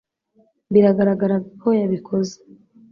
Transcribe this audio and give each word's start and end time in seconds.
biragaragara 0.73 1.35
ko 1.59 1.67
yabikoze 1.81 2.35